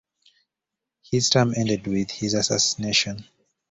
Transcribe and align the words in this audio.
His 1.03 1.29
term 1.29 1.53
ended 1.55 1.85
with 1.85 2.09
his 2.09 2.33
assassination. 2.33 3.23